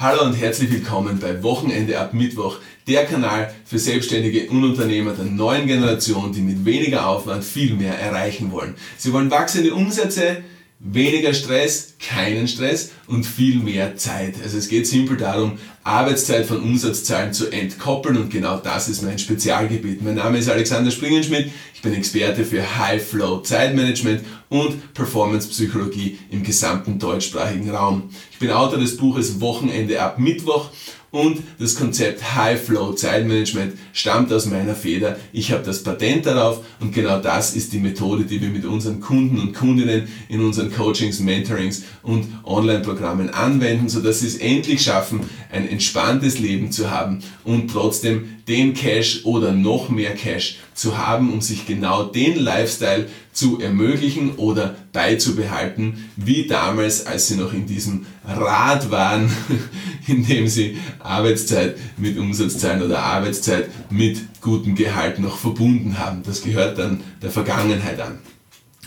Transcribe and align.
Hallo 0.00 0.22
und 0.22 0.34
herzlich 0.34 0.70
willkommen 0.70 1.18
bei 1.18 1.42
Wochenende 1.42 1.98
ab 1.98 2.14
Mittwoch, 2.14 2.58
der 2.86 3.04
Kanal 3.04 3.52
für 3.64 3.80
Selbstständige 3.80 4.48
und 4.48 4.62
Unternehmer 4.62 5.10
der 5.12 5.24
neuen 5.24 5.66
Generation, 5.66 6.32
die 6.32 6.40
mit 6.40 6.64
weniger 6.64 7.08
Aufwand 7.08 7.42
viel 7.42 7.74
mehr 7.74 7.98
erreichen 7.98 8.52
wollen. 8.52 8.76
Sie 8.96 9.12
wollen 9.12 9.28
wachsende 9.32 9.74
Umsätze, 9.74 10.44
weniger 10.80 11.34
Stress, 11.34 11.94
keinen 11.98 12.46
Stress 12.46 12.90
und 13.08 13.24
viel 13.24 13.58
mehr 13.58 13.96
Zeit. 13.96 14.34
Also 14.42 14.58
es 14.58 14.68
geht 14.68 14.86
simpel 14.86 15.16
darum, 15.16 15.58
Arbeitszeit 15.82 16.46
von 16.46 16.62
Umsatzzahlen 16.62 17.32
zu 17.32 17.50
entkoppeln 17.50 18.16
und 18.16 18.30
genau 18.30 18.58
das 18.58 18.88
ist 18.88 19.02
mein 19.02 19.18
Spezialgebiet. 19.18 20.02
Mein 20.02 20.14
Name 20.14 20.38
ist 20.38 20.48
Alexander 20.48 20.90
Springenschmidt, 20.90 21.50
ich 21.74 21.82
bin 21.82 21.94
Experte 21.94 22.44
für 22.44 22.78
High 22.78 23.02
Flow 23.02 23.40
Zeitmanagement 23.40 24.22
und 24.48 24.94
Performance 24.94 25.48
Psychologie 25.48 26.18
im 26.30 26.42
gesamten 26.44 26.98
deutschsprachigen 26.98 27.70
Raum. 27.70 28.10
Ich 28.30 28.38
bin 28.38 28.50
Autor 28.50 28.78
des 28.78 28.96
Buches 28.96 29.40
Wochenende 29.40 30.00
ab 30.00 30.18
Mittwoch 30.18 30.70
und 31.10 31.38
das 31.58 31.74
Konzept 31.74 32.34
High 32.34 32.60
Flow 32.60 32.92
Zeitmanagement 32.92 33.74
stammt 33.92 34.32
aus 34.32 34.46
meiner 34.46 34.74
Feder. 34.74 35.16
Ich 35.32 35.52
habe 35.52 35.62
das 35.62 35.82
Patent 35.82 36.26
darauf 36.26 36.64
und 36.80 36.92
genau 36.92 37.20
das 37.20 37.54
ist 37.54 37.72
die 37.72 37.78
Methode, 37.78 38.24
die 38.24 38.40
wir 38.40 38.50
mit 38.50 38.64
unseren 38.64 39.00
Kunden 39.00 39.38
und 39.38 39.54
Kundinnen 39.54 40.08
in 40.28 40.40
unseren 40.40 40.72
Coachings, 40.72 41.20
Mentorings 41.20 41.84
und 42.02 42.26
Online-Programmen 42.44 43.30
anwenden, 43.30 43.88
sodass 43.88 44.20
sie 44.20 44.26
es 44.26 44.36
endlich 44.36 44.82
schaffen, 44.82 45.20
ein 45.50 45.68
entspanntes 45.68 46.38
Leben 46.38 46.70
zu 46.72 46.90
haben 46.90 47.20
und 47.44 47.70
trotzdem 47.70 48.37
den 48.48 48.74
Cash 48.74 49.24
oder 49.24 49.52
noch 49.52 49.90
mehr 49.90 50.14
Cash 50.14 50.56
zu 50.74 50.96
haben, 50.96 51.32
um 51.32 51.40
sich 51.40 51.66
genau 51.66 52.04
den 52.04 52.36
Lifestyle 52.38 53.06
zu 53.32 53.60
ermöglichen 53.60 54.36
oder 54.36 54.76
beizubehalten, 54.92 56.10
wie 56.16 56.46
damals, 56.46 57.06
als 57.06 57.28
sie 57.28 57.36
noch 57.36 57.52
in 57.52 57.66
diesem 57.66 58.06
Rad 58.26 58.90
waren, 58.90 59.30
in 60.06 60.26
dem 60.26 60.48
sie 60.48 60.78
Arbeitszeit 60.98 61.76
mit 61.98 62.18
Umsatzzahlen 62.18 62.82
oder 62.82 63.00
Arbeitszeit 63.00 63.68
mit 63.90 64.40
gutem 64.40 64.74
Gehalt 64.74 65.18
noch 65.18 65.38
verbunden 65.38 65.98
haben. 65.98 66.22
Das 66.24 66.42
gehört 66.42 66.78
dann 66.78 67.02
der 67.22 67.30
Vergangenheit 67.30 68.00
an. 68.00 68.18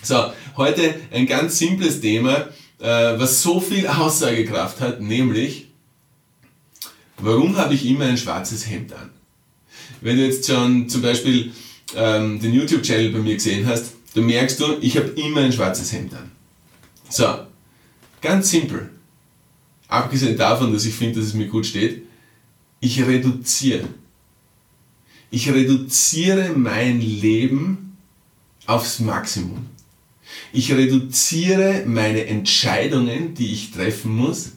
So, 0.01 0.33
heute 0.57 0.95
ein 1.11 1.27
ganz 1.27 1.59
simples 1.59 2.01
Thema, 2.01 2.47
äh, 2.79 3.19
was 3.19 3.43
so 3.43 3.59
viel 3.59 3.87
Aussagekraft 3.87 4.81
hat, 4.81 4.99
nämlich, 4.99 5.67
warum 7.19 7.55
habe 7.57 7.75
ich 7.75 7.85
immer 7.85 8.05
ein 8.05 8.17
schwarzes 8.17 8.67
Hemd 8.67 8.93
an? 8.93 9.11
Wenn 10.01 10.17
du 10.17 10.25
jetzt 10.25 10.47
schon 10.47 10.89
zum 10.89 11.01
Beispiel 11.01 11.51
ähm, 11.95 12.39
den 12.39 12.53
YouTube-Channel 12.53 13.11
bei 13.11 13.19
mir 13.19 13.35
gesehen 13.35 13.65
hast, 13.67 13.93
dann 14.13 14.25
merkst 14.25 14.59
du, 14.59 14.77
ich 14.81 14.97
habe 14.97 15.09
immer 15.09 15.41
ein 15.41 15.53
schwarzes 15.53 15.93
Hemd 15.93 16.13
an. 16.13 16.31
So, 17.09 17.27
ganz 18.21 18.49
simpel. 18.49 18.89
Abgesehen 19.87 20.37
davon, 20.37 20.73
dass 20.73 20.85
ich 20.85 20.93
finde, 20.93 21.19
dass 21.19 21.29
es 21.29 21.33
mir 21.33 21.47
gut 21.47 21.65
steht, 21.65 22.03
ich 22.79 23.05
reduziere. 23.05 23.87
Ich 25.29 25.49
reduziere 25.49 26.49
mein 26.55 26.99
Leben 26.99 27.97
aufs 28.65 28.99
Maximum. 28.99 29.67
Ich 30.51 30.71
reduziere 30.71 31.83
meine 31.85 32.25
Entscheidungen, 32.25 33.33
die 33.33 33.51
ich 33.51 33.71
treffen 33.71 34.15
muss, 34.15 34.53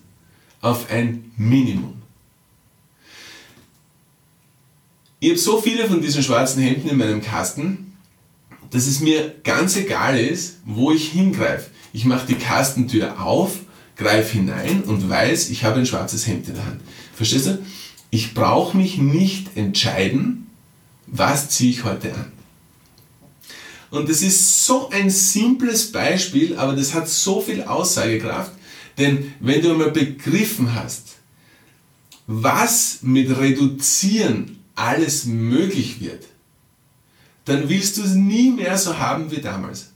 auf 0.60 0.90
ein 0.90 1.32
Minimum. 1.36 2.03
Ich 5.24 5.30
habe 5.30 5.38
so 5.38 5.58
viele 5.58 5.88
von 5.88 6.02
diesen 6.02 6.22
schwarzen 6.22 6.62
Hemden 6.62 6.90
in 6.90 6.98
meinem 6.98 7.22
Kasten, 7.22 7.94
dass 8.70 8.86
es 8.86 9.00
mir 9.00 9.34
ganz 9.42 9.74
egal 9.74 10.20
ist, 10.20 10.58
wo 10.66 10.92
ich 10.92 11.12
hingreife. 11.12 11.70
Ich 11.94 12.04
mache 12.04 12.26
die 12.26 12.34
Kastentür 12.34 13.18
auf, 13.18 13.52
greife 13.96 14.34
hinein 14.34 14.82
und 14.82 15.08
weiß, 15.08 15.48
ich 15.48 15.64
habe 15.64 15.78
ein 15.78 15.86
schwarzes 15.86 16.26
Hemd 16.26 16.48
in 16.48 16.56
der 16.56 16.66
Hand. 16.66 16.82
Verstehst 17.14 17.46
du? 17.46 17.58
Ich 18.10 18.34
brauche 18.34 18.76
mich 18.76 18.98
nicht 18.98 19.56
entscheiden, 19.56 20.48
was 21.06 21.48
ziehe 21.48 21.70
ich 21.70 21.84
heute 21.84 22.12
an. 22.12 22.30
Und 23.90 24.10
das 24.10 24.20
ist 24.20 24.66
so 24.66 24.90
ein 24.90 25.08
simples 25.08 25.90
Beispiel, 25.90 26.58
aber 26.58 26.76
das 26.76 26.92
hat 26.92 27.08
so 27.08 27.40
viel 27.40 27.62
Aussagekraft, 27.62 28.52
denn 28.98 29.32
wenn 29.40 29.62
du 29.62 29.70
einmal 29.70 29.90
begriffen 29.90 30.74
hast, 30.74 31.14
was 32.26 32.98
mit 33.00 33.34
Reduzieren 33.38 34.58
alles 34.74 35.24
möglich 35.24 36.00
wird, 36.00 36.24
dann 37.44 37.68
willst 37.68 37.98
du 37.98 38.02
es 38.02 38.14
nie 38.14 38.50
mehr 38.50 38.76
so 38.78 38.98
haben 38.98 39.30
wie 39.30 39.40
damals. 39.40 39.92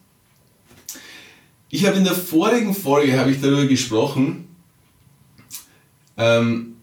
Ich 1.71 1.87
habe 1.87 1.97
in 1.97 2.05
der 2.05 2.15
vorigen 2.15 2.75
Folge 2.75 3.19
habe 3.19 3.31
ich 3.31 3.41
darüber 3.41 3.67
gesprochen, 3.67 4.49
ähm, 6.17 6.77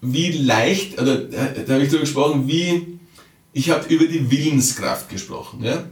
wie 0.00 0.32
leicht, 0.32 1.00
oder 1.00 1.24
äh, 1.32 1.64
da 1.64 1.74
habe 1.74 1.82
ich 1.82 1.88
darüber 1.88 2.00
gesprochen, 2.00 2.46
wie, 2.46 2.98
ich 3.52 3.70
habe 3.70 3.86
über 3.92 4.06
die 4.06 4.30
Willenskraft 4.30 5.08
gesprochen, 5.08 5.64
ja? 5.64 5.84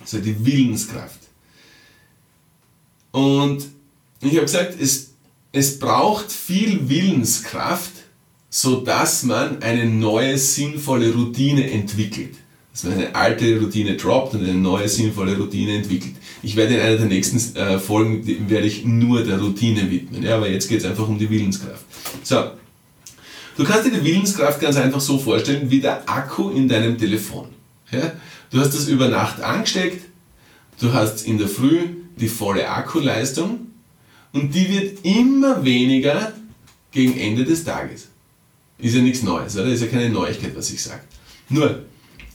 also 0.00 0.18
die 0.18 0.44
Willenskraft. 0.44 1.20
Und 3.12 3.66
ich 4.20 4.32
habe 4.32 4.42
gesagt, 4.42 4.80
es, 4.80 5.14
es 5.52 5.78
braucht 5.78 6.30
viel 6.30 6.88
Willenskraft, 6.88 7.92
so 8.50 8.80
dass 8.80 9.24
man 9.24 9.62
eine 9.62 9.86
neue 9.86 10.38
sinnvolle 10.38 11.12
Routine 11.12 11.70
entwickelt. 11.70 12.34
Dass 12.72 12.84
man 12.84 12.94
eine 12.94 13.14
alte 13.14 13.58
Routine 13.60 13.96
droppt 13.96 14.34
und 14.34 14.44
eine 14.44 14.54
neue 14.54 14.88
sinnvolle 14.88 15.36
Routine 15.36 15.76
entwickelt. 15.76 16.14
Ich 16.42 16.56
werde 16.56 16.74
in 16.74 16.80
einer 16.80 16.96
der 16.96 17.06
nächsten 17.06 17.56
äh, 17.56 17.78
Folgen 17.78 18.26
werde 18.48 18.66
ich 18.66 18.84
nur 18.84 19.24
der 19.24 19.40
Routine 19.40 19.90
widmen, 19.90 20.22
ja, 20.22 20.36
aber 20.36 20.48
jetzt 20.48 20.68
geht 20.68 20.78
es 20.78 20.84
einfach 20.84 21.08
um 21.08 21.18
die 21.18 21.28
Willenskraft. 21.28 21.84
So, 22.22 22.52
du 23.56 23.64
kannst 23.64 23.86
dir 23.86 23.90
die 23.90 24.04
Willenskraft 24.04 24.60
ganz 24.60 24.76
einfach 24.76 25.00
so 25.00 25.18
vorstellen 25.18 25.70
wie 25.70 25.80
der 25.80 26.08
Akku 26.08 26.50
in 26.50 26.68
deinem 26.68 26.96
Telefon. 26.96 27.48
Ja? 27.90 28.12
Du 28.50 28.60
hast 28.60 28.72
das 28.72 28.88
über 28.88 29.08
Nacht 29.08 29.40
angesteckt, 29.40 30.04
du 30.80 30.92
hast 30.92 31.26
in 31.26 31.38
der 31.38 31.48
Früh 31.48 31.80
die 32.16 32.28
volle 32.28 32.68
Akkuleistung 32.68 33.66
und 34.32 34.54
die 34.54 34.68
wird 34.68 35.04
immer 35.04 35.64
weniger 35.64 36.32
gegen 36.92 37.18
Ende 37.18 37.44
des 37.44 37.64
Tages. 37.64 38.08
Ist 38.78 38.94
ja 38.94 39.02
nichts 39.02 39.22
Neues, 39.22 39.56
oder? 39.56 39.66
Ist 39.66 39.80
ja 39.80 39.88
keine 39.88 40.10
Neuigkeit, 40.10 40.56
was 40.56 40.70
ich 40.70 40.82
sage. 40.82 41.02
Nur, 41.48 41.84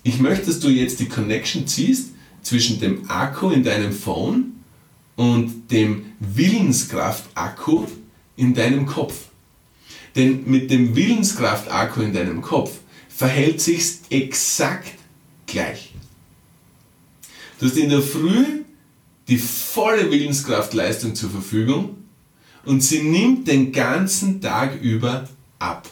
ich 0.04 0.20
möchte, 0.20 0.48
dass 0.48 0.60
du 0.60 0.70
jetzt 0.70 1.00
die 1.00 1.08
Connection 1.08 1.66
ziehst 1.68 2.10
zwischen 2.42 2.80
dem 2.80 3.10
Akku 3.10 3.50
in 3.52 3.64
deinem 3.64 3.94
Phone 3.94 4.54
und 5.16 5.72
dem 5.72 6.06
Willenskraft-Akku 6.20 7.86
in 8.36 8.54
deinem 8.54 8.86
Kopf. 8.86 9.28
Denn 10.16 10.44
mit 10.46 10.70
dem 10.70 10.96
Willenskraft-Akku 10.96 12.02
in 12.02 12.14
deinem 12.14 12.42
Kopf 12.42 12.80
verhält 13.08 13.62
sich's 13.62 14.02
exakt 14.10 14.94
gleich. 15.48 15.94
Du 17.60 17.68
hast 17.68 17.78
in 17.78 17.90
der 17.90 18.02
Früh 18.02 18.64
die 19.28 19.38
volle 19.38 20.12
Willenskraftleistung 20.12 21.16
zur 21.16 21.30
Verfügung 21.30 21.98
und 22.66 22.82
sie 22.84 23.04
nimmt 23.04 23.48
den 23.48 23.72
ganzen 23.72 24.42
Tag 24.42 24.82
über 24.82 25.30
ab. 25.60 25.90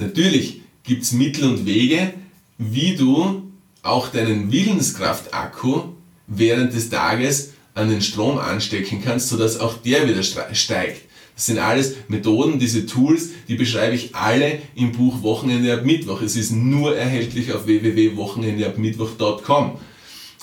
Natürlich 0.00 0.62
gibt 0.82 1.02
es 1.02 1.12
Mittel 1.12 1.44
und 1.44 1.66
Wege, 1.66 2.14
wie 2.58 2.96
du 2.96 3.42
auch 3.82 4.08
deinen 4.08 4.50
Willenskraft-Akku 4.50 5.82
während 6.26 6.74
des 6.74 6.90
Tages 6.90 7.52
an 7.74 7.88
den 7.88 8.02
Strom 8.02 8.38
anstecken 8.38 9.00
kannst, 9.02 9.28
sodass 9.28 9.60
auch 9.60 9.76
der 9.78 10.08
wieder 10.08 10.22
steigt. 10.22 11.02
Das 11.34 11.46
sind 11.46 11.58
alles 11.58 11.94
Methoden, 12.08 12.58
diese 12.58 12.84
Tools, 12.84 13.30
die 13.48 13.54
beschreibe 13.54 13.94
ich 13.94 14.14
alle 14.14 14.58
im 14.74 14.92
Buch 14.92 15.22
Wochenende 15.22 15.72
ab 15.72 15.86
Mittwoch. 15.86 16.20
Es 16.20 16.36
ist 16.36 16.52
nur 16.52 16.94
erhältlich 16.96 17.50
auf 17.52 17.66
www.wochenendeabmittwoch.com. 17.66 19.78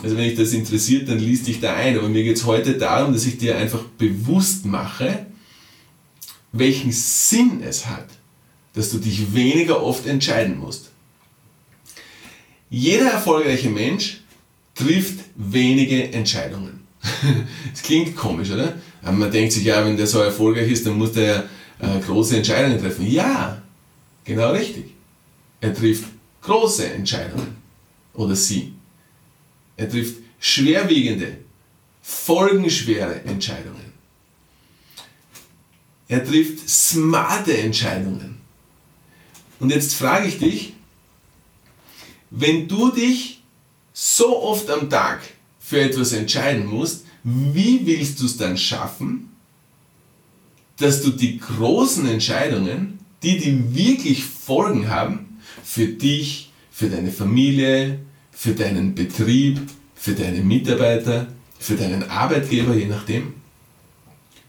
Also 0.01 0.17
wenn 0.17 0.23
dich 0.23 0.35
das 0.35 0.53
interessiert, 0.53 1.09
dann 1.09 1.19
liest 1.19 1.47
dich 1.47 1.59
da 1.59 1.75
ein. 1.75 1.97
Aber 1.97 2.09
mir 2.09 2.23
geht 2.23 2.37
es 2.37 2.45
heute 2.45 2.73
darum, 2.73 3.13
dass 3.13 3.25
ich 3.25 3.37
dir 3.37 3.57
einfach 3.57 3.83
bewusst 3.97 4.65
mache, 4.65 5.25
welchen 6.51 6.91
Sinn 6.91 7.61
es 7.63 7.87
hat, 7.87 8.07
dass 8.77 8.91
du 8.91 8.99
dich 8.99 9.33
weniger 9.33 9.83
oft 9.83 10.05
entscheiden 10.05 10.59
musst. 10.59 10.91
Jeder 12.69 13.09
erfolgreiche 13.09 13.69
Mensch 13.69 14.21
trifft 14.75 15.19
wenige 15.35 16.11
Entscheidungen. 16.13 16.85
Es 17.73 17.81
klingt 17.81 18.15
komisch, 18.15 18.51
oder? 18.51 18.75
Aber 19.01 19.13
man 19.13 19.31
denkt 19.31 19.53
sich, 19.53 19.63
ja, 19.63 19.83
wenn 19.83 19.97
der 19.97 20.05
so 20.05 20.19
erfolgreich 20.19 20.69
ist, 20.71 20.85
dann 20.85 20.97
muss 20.97 21.13
der 21.13 21.49
ja 21.79 21.97
äh, 21.97 21.99
große 21.99 22.37
Entscheidungen 22.37 22.79
treffen. 22.79 23.09
Ja, 23.09 23.61
genau 24.23 24.51
richtig. 24.51 24.93
Er 25.59 25.73
trifft 25.73 26.05
große 26.41 26.87
Entscheidungen. 26.91 27.55
Oder 28.13 28.35
sie. 28.35 28.73
Er 29.75 29.89
trifft 29.89 30.17
schwerwiegende, 30.39 31.37
folgenschwere 32.01 33.21
Entscheidungen. 33.23 33.93
Er 36.07 36.23
trifft 36.23 36.67
smarte 36.69 37.57
Entscheidungen. 37.57 38.36
Und 39.59 39.71
jetzt 39.71 39.95
frage 39.95 40.27
ich 40.27 40.39
dich, 40.39 40.73
wenn 42.29 42.67
du 42.67 42.91
dich 42.91 43.41
so 43.93 44.41
oft 44.43 44.69
am 44.69 44.89
Tag 44.89 45.21
für 45.59 45.81
etwas 45.81 46.13
entscheiden 46.13 46.67
musst, 46.67 47.05
wie 47.23 47.85
willst 47.85 48.19
du 48.21 48.25
es 48.25 48.37
dann 48.37 48.57
schaffen, 48.57 49.31
dass 50.77 51.01
du 51.01 51.09
die 51.09 51.39
großen 51.39 52.07
Entscheidungen, 52.07 52.99
die, 53.23 53.37
die 53.39 53.75
wirklich 53.75 54.23
Folgen 54.23 54.89
haben, 54.89 55.39
für 55.63 55.87
dich, 55.87 56.51
für 56.71 56.89
deine 56.89 57.11
Familie, 57.11 57.99
für 58.31 58.53
deinen 58.53 58.93
Betrieb, 58.93 59.59
für 59.95 60.13
deine 60.13 60.41
Mitarbeiter, 60.41 61.27
für 61.59 61.75
deinen 61.75 62.03
Arbeitgeber, 62.09 62.75
je 62.75 62.85
nachdem. 62.85 63.33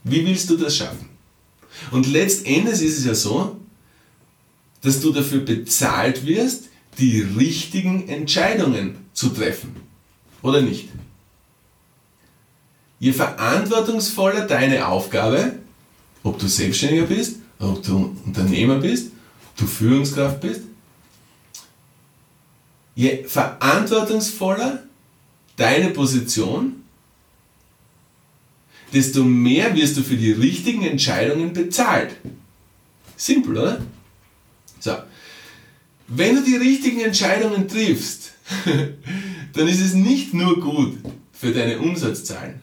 Wie 0.05 0.25
willst 0.27 0.51
du 0.51 0.57
das 0.57 0.77
schaffen? 0.77 1.09
Und 1.91 2.07
letztendlich 2.07 2.83
ist 2.83 2.99
es 2.99 3.05
ja 3.07 3.15
so, 3.15 3.58
dass 4.83 5.01
du 5.01 5.13
dafür 5.13 5.41
bezahlt 5.41 6.27
wirst, 6.27 6.69
die 6.99 7.21
richtigen 7.21 8.09
Entscheidungen 8.09 8.97
zu 9.13 9.31
treffen. 9.31 9.77
Oder 10.43 10.61
nicht? 10.61 10.89
Je 13.01 13.13
verantwortungsvoller 13.13 14.47
deine 14.47 14.89
Aufgabe, 14.89 15.55
ob 16.23 16.39
du 16.39 16.49
Selbstständiger 16.49 17.07
bist, 17.07 17.37
ob 17.59 17.83
du 17.83 18.17
Unternehmer 18.25 18.79
bist, 18.79 19.13
ob 19.51 19.57
du 19.59 19.67
Führungskraft 19.67 20.41
bist, 20.41 20.63
je 22.95 23.25
verantwortungsvoller 23.25 24.83
deine 25.57 25.91
Position, 25.91 26.83
desto 28.93 29.23
mehr 29.23 29.75
wirst 29.77 29.97
du 29.97 30.03
für 30.03 30.17
die 30.17 30.33
richtigen 30.33 30.83
Entscheidungen 30.83 31.53
bezahlt. 31.53 32.17
Simpel, 33.17 33.59
oder? 33.59 33.81
Wenn 36.11 36.37
du 36.37 36.43
die 36.43 36.57
richtigen 36.57 37.03
Entscheidungen 37.03 37.69
triffst, 37.69 38.33
dann 39.53 39.69
ist 39.69 39.81
es 39.81 39.93
nicht 39.93 40.33
nur 40.33 40.59
gut 40.59 40.97
für 41.33 41.53
deine 41.53 41.79
Umsatzzahlen, 41.79 42.55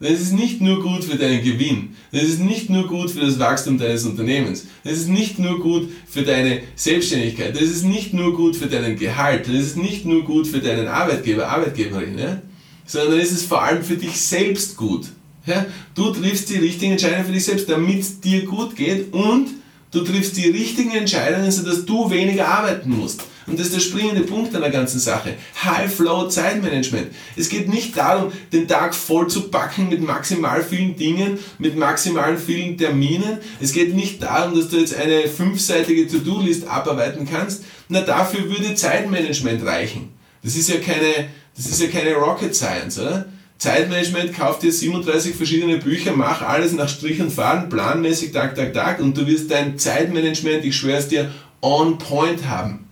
dann 0.00 0.12
ist 0.12 0.20
es 0.20 0.32
nicht 0.32 0.60
nur 0.60 0.82
gut 0.82 1.04
für 1.04 1.16
deinen 1.16 1.42
Gewinn, 1.42 1.96
dann 2.12 2.20
ist 2.20 2.34
es 2.34 2.38
nicht 2.38 2.68
nur 2.68 2.86
gut 2.88 3.10
für 3.10 3.20
das 3.20 3.38
Wachstum 3.38 3.78
deines 3.78 4.04
Unternehmens, 4.04 4.66
dann 4.84 4.92
ist 4.92 5.00
es 5.00 5.06
nicht 5.06 5.38
nur 5.38 5.60
gut 5.60 5.88
für 6.06 6.24
deine 6.24 6.60
Selbstständigkeit, 6.74 7.56
dann 7.56 7.64
ist 7.64 7.74
es 7.74 7.84
nicht 7.84 8.12
nur 8.12 8.36
gut 8.36 8.54
für 8.54 8.66
deinen 8.66 8.98
Gehalt, 8.98 9.48
dann 9.48 9.54
ist 9.54 9.66
es 9.66 9.76
nicht 9.76 10.04
nur 10.04 10.22
gut 10.24 10.46
für 10.46 10.58
deinen 10.58 10.86
Arbeitgeber, 10.86 11.48
Arbeitgeberin, 11.48 12.18
ja? 12.18 12.42
sondern 12.84 13.12
dann 13.12 13.20
ist 13.20 13.32
es 13.32 13.44
vor 13.44 13.62
allem 13.62 13.82
für 13.82 13.96
dich 13.96 14.20
selbst 14.20 14.76
gut. 14.76 15.06
Ja? 15.46 15.64
Du 15.94 16.10
triffst 16.10 16.50
die 16.50 16.58
richtigen 16.58 16.92
Entscheidungen 16.92 17.24
für 17.24 17.32
dich 17.32 17.44
selbst, 17.46 17.66
damit 17.66 18.00
es 18.00 18.20
dir 18.20 18.44
gut 18.44 18.76
geht 18.76 19.10
und 19.14 19.48
du 19.90 20.00
triffst 20.00 20.36
die 20.36 20.48
richtigen 20.48 20.92
Entscheidungen, 20.92 21.50
sodass 21.50 21.84
du 21.84 22.10
weniger 22.10 22.48
arbeiten 22.48 22.90
musst. 22.90 23.22
Und 23.46 23.58
das 23.58 23.66
ist 23.66 23.74
der 23.74 23.80
springende 23.80 24.22
Punkt 24.22 24.54
an 24.54 24.62
der 24.62 24.70
ganzen 24.70 25.00
Sache. 25.00 25.34
High 25.64 25.92
Flow 25.92 26.28
Zeitmanagement. 26.28 27.08
Es 27.36 27.48
geht 27.48 27.68
nicht 27.68 27.96
darum, 27.96 28.30
den 28.52 28.68
Tag 28.68 28.94
voll 28.94 29.26
zu 29.26 29.50
packen 29.50 29.88
mit 29.88 30.02
maximal 30.02 30.62
vielen 30.62 30.96
Dingen, 30.96 31.38
mit 31.58 31.76
maximal 31.76 32.36
vielen 32.36 32.78
Terminen. 32.78 33.38
Es 33.60 33.72
geht 33.72 33.94
nicht 33.94 34.22
darum, 34.22 34.56
dass 34.56 34.68
du 34.68 34.76
jetzt 34.76 34.94
eine 34.94 35.26
fünfseitige 35.26 36.06
To-Do-List 36.06 36.68
abarbeiten 36.68 37.28
kannst. 37.28 37.64
Na, 37.88 38.02
dafür 38.02 38.48
würde 38.48 38.74
Zeitmanagement 38.74 39.64
reichen. 39.64 40.10
Das 40.44 40.54
ist 40.54 40.68
ja 40.68 40.76
keine, 40.76 41.28
das 41.56 41.66
ist 41.66 41.82
ja 41.82 41.88
keine 41.88 42.14
Rocket 42.14 42.54
Science, 42.54 43.00
oder? 43.00 43.26
Zeitmanagement, 43.60 44.32
kauf 44.32 44.58
dir 44.58 44.72
37 44.72 45.36
verschiedene 45.36 45.76
Bücher, 45.76 46.16
mach 46.16 46.40
alles 46.40 46.72
nach 46.72 46.88
Strich 46.88 47.20
und 47.20 47.30
Faden, 47.30 47.68
planmäßig, 47.68 48.32
Tag, 48.32 48.54
Tag, 48.54 48.72
Tag 48.72 49.00
und 49.00 49.14
du 49.14 49.26
wirst 49.26 49.50
dein 49.50 49.78
Zeitmanagement, 49.78 50.64
ich 50.64 50.74
schwöre 50.74 50.96
es 50.96 51.08
dir, 51.08 51.30
on 51.60 51.98
point 51.98 52.46
haben. 52.46 52.88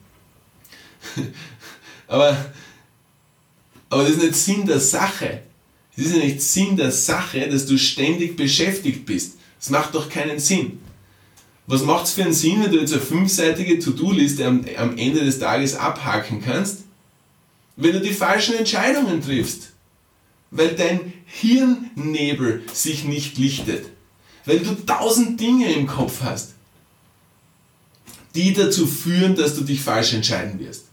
aber, 2.06 2.37
aber 3.88 4.03
das 4.03 4.12
ist 4.12 4.23
nicht 4.23 4.35
Sinn 4.35 4.67
der 4.67 4.79
Sache. 4.79 5.41
Es 5.97 6.05
ist 6.05 6.17
ja 6.17 6.23
nicht 6.23 6.43
Sinn 6.43 6.76
der 6.76 6.93
Sache, 6.93 7.49
dass 7.49 7.64
du 7.64 7.79
ständig 7.79 8.37
beschäftigt 8.37 9.06
bist. 9.06 9.38
Das 9.59 9.71
macht 9.71 9.94
doch 9.94 10.11
keinen 10.11 10.38
Sinn. 10.38 10.81
Was 11.67 11.82
macht 11.82 12.05
es 12.05 12.12
für 12.12 12.25
einen 12.25 12.35
Sinn, 12.35 12.62
wenn 12.62 12.73
du 12.73 12.79
jetzt 12.79 12.93
eine 12.93 13.00
fünfseitige 13.00 13.79
To-Do-Liste 13.79 14.47
am, 14.47 14.67
am 14.76 14.99
Ende 14.99 15.25
des 15.25 15.38
Tages 15.38 15.76
abhaken 15.76 16.43
kannst, 16.44 16.81
wenn 17.76 17.94
du 17.94 18.03
die 18.03 18.12
falschen 18.12 18.55
Entscheidungen 18.55 19.23
triffst? 19.23 19.73
Weil 20.50 20.75
dein 20.75 21.12
Hirnnebel 21.27 22.62
sich 22.73 23.05
nicht 23.05 23.39
lichtet, 23.39 23.87
weil 24.45 24.61
du 24.61 24.75
tausend 24.87 25.41
Dinge 25.41 25.73
im 25.73 25.87
Kopf 25.87 26.23
hast, 26.23 26.55
die 28.35 28.53
dazu 28.53 28.87
führen, 28.87 29.37
dass 29.37 29.55
du 29.56 29.62
dich 29.62 29.81
falsch 29.81 30.15
entscheiden 30.15 30.59
wirst, 30.61 30.87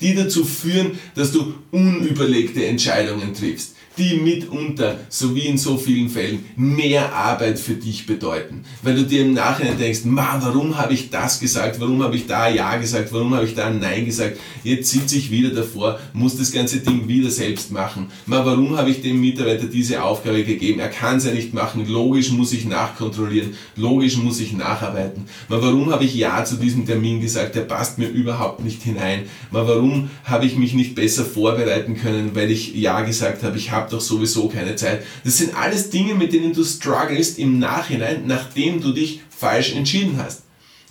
die 0.00 0.14
dazu 0.14 0.44
führen, 0.44 0.98
dass 1.14 1.32
du 1.32 1.54
unüberlegte 1.70 2.64
Entscheidungen 2.66 3.34
triffst, 3.34 3.74
die 4.00 4.16
mitunter, 4.16 4.98
so 5.08 5.34
wie 5.34 5.46
in 5.46 5.58
so 5.58 5.76
vielen 5.76 6.08
Fällen, 6.08 6.44
mehr 6.56 7.14
Arbeit 7.14 7.58
für 7.58 7.74
dich 7.74 8.06
bedeuten. 8.06 8.64
Weil 8.82 8.94
du 8.94 9.04
dir 9.04 9.22
im 9.22 9.34
Nachhinein 9.34 9.78
denkst, 9.78 10.04
ma, 10.04 10.40
warum 10.42 10.78
habe 10.78 10.94
ich 10.94 11.10
das 11.10 11.38
gesagt, 11.38 11.78
warum 11.80 12.02
habe 12.02 12.16
ich 12.16 12.26
da 12.26 12.48
Ja 12.48 12.76
gesagt, 12.76 13.12
warum 13.12 13.34
habe 13.34 13.44
ich 13.44 13.54
da 13.54 13.68
Nein 13.70 14.06
gesagt, 14.06 14.38
jetzt 14.64 14.90
sitze 14.90 15.16
ich 15.16 15.30
wieder 15.30 15.50
davor, 15.50 15.98
muss 16.14 16.36
das 16.36 16.50
ganze 16.50 16.78
Ding 16.78 17.08
wieder 17.08 17.30
selbst 17.30 17.72
machen. 17.72 18.06
Ma, 18.24 18.44
warum 18.44 18.76
habe 18.76 18.90
ich 18.90 19.02
dem 19.02 19.20
Mitarbeiter 19.20 19.66
diese 19.66 20.02
Aufgabe 20.02 20.44
gegeben? 20.44 20.80
Er 20.80 20.88
kann 20.88 21.18
es 21.18 21.26
ja 21.26 21.32
nicht 21.32 21.52
machen, 21.52 21.86
logisch 21.86 22.30
muss 22.30 22.52
ich 22.52 22.64
nachkontrollieren, 22.64 23.54
logisch 23.76 24.16
muss 24.16 24.40
ich 24.40 24.52
nacharbeiten. 24.52 25.26
Ma, 25.48 25.60
warum 25.60 25.92
habe 25.92 26.04
ich 26.04 26.14
Ja 26.14 26.44
zu 26.44 26.56
diesem 26.56 26.86
Termin 26.86 27.20
gesagt, 27.20 27.54
der 27.54 27.62
passt 27.62 27.98
mir 27.98 28.08
überhaupt 28.08 28.64
nicht 28.64 28.82
hinein. 28.82 29.24
Ma, 29.50 29.66
warum 29.68 30.08
habe 30.24 30.46
ich 30.46 30.56
mich 30.56 30.72
nicht 30.72 30.94
besser 30.94 31.24
vorbereiten 31.24 31.96
können, 31.96 32.30
weil 32.34 32.50
ich 32.50 32.74
Ja 32.74 33.02
gesagt 33.02 33.42
habe, 33.42 33.58
ich 33.58 33.70
habe 33.70 33.89
doch 33.92 34.00
sowieso 34.00 34.48
keine 34.48 34.76
Zeit. 34.76 35.04
Das 35.24 35.38
sind 35.38 35.54
alles 35.54 35.90
Dinge, 35.90 36.14
mit 36.14 36.32
denen 36.32 36.52
du 36.52 36.64
strugglest 36.64 37.38
im 37.38 37.58
Nachhinein, 37.58 38.26
nachdem 38.26 38.80
du 38.80 38.92
dich 38.92 39.20
falsch 39.30 39.74
entschieden 39.74 40.18
hast. 40.18 40.42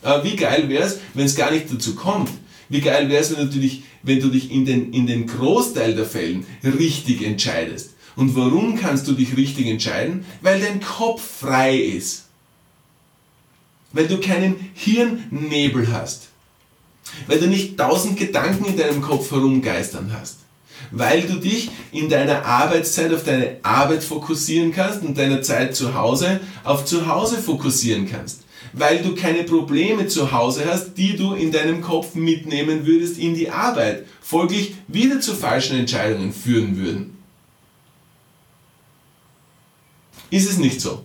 Aber 0.02 0.24
wie 0.24 0.36
geil 0.36 0.70
wäre 0.70 0.84
es, 0.84 1.00
wenn 1.14 1.26
es 1.26 1.36
gar 1.36 1.52
nicht 1.52 1.72
dazu 1.72 1.96
kommt? 1.96 2.30
Wie 2.70 2.82
geil 2.82 3.10
wäre 3.10 3.22
es, 3.22 3.36
wenn 3.36 3.50
du 3.50 3.60
dich, 3.60 3.84
wenn 4.04 4.20
du 4.20 4.30
dich 4.30 4.52
in, 4.52 4.66
den, 4.66 4.94
in 4.94 5.08
den 5.08 5.28
Großteil 5.28 5.96
der 5.96 6.06
Fällen 6.06 6.46
richtig 6.64 7.24
entscheidest? 7.24 7.96
Und 8.16 8.36
warum 8.36 8.78
kannst 8.78 9.08
du 9.08 9.14
dich 9.14 9.36
richtig 9.38 9.68
entscheiden? 9.68 10.26
Weil 10.42 10.60
dein 10.60 10.82
Kopf 10.82 11.22
frei 11.40 11.78
ist. 11.78 12.26
Weil 13.92 14.08
du 14.08 14.20
keinen 14.20 14.70
Hirnnebel 14.74 15.92
hast. 15.92 16.28
Weil 17.28 17.40
du 17.40 17.48
nicht 17.48 17.78
tausend 17.78 18.18
Gedanken 18.18 18.66
in 18.66 18.78
deinem 18.78 19.02
Kopf 19.02 19.32
herumgeistern 19.32 20.14
hast 20.14 20.40
weil 20.92 21.22
du 21.24 21.36
dich 21.36 21.70
in 21.92 22.10
deiner 22.10 22.46
Arbeitszeit 22.46 23.14
auf 23.14 23.24
deine 23.24 23.58
Arbeit 23.64 24.04
fokussieren 24.04 24.72
kannst 24.72 25.04
und 25.04 25.18
deiner 25.18 25.42
Zeit 25.42 25.76
zu 25.76 25.94
Hause 25.94 26.40
auf 26.64 26.86
zu 26.86 27.08
Hause 27.08 27.38
fokussieren 27.38 28.10
kannst. 28.10 28.44
Weil 28.74 29.02
du 29.02 29.16
keine 29.16 29.44
Probleme 29.44 30.08
zu 30.08 30.32
Hause 30.32 30.66
hast, 30.70 30.94
die 30.96 31.16
du 31.16 31.34
in 31.34 31.52
deinem 31.52 31.82
Kopf 31.82 32.14
mitnehmen 32.16 32.86
würdest 32.86 33.18
in 33.18 33.34
die 33.34 33.50
Arbeit, 33.50 34.06
folglich 34.22 34.76
wieder 34.88 35.20
zu 35.20 35.34
falschen 35.34 35.78
Entscheidungen 35.78 36.34
führen 36.34 36.78
würden. 36.78 37.18
Ist 40.30 40.50
es 40.50 40.58
nicht 40.60 40.80
so? 40.80 41.04